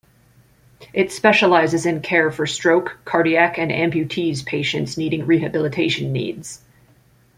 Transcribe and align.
It 0.93 1.11
specializes 1.11 1.85
in 1.85 2.01
care 2.01 2.31
for 2.31 2.47
stroke, 2.47 2.97
cardiac 3.05 3.59
and 3.59 3.69
amputees 3.69 4.43
patients 4.43 4.97
needing 4.97 5.27
rehabilitation 5.27 6.11
needs. 6.11 6.63